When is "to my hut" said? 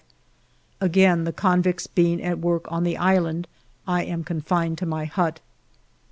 4.79-5.41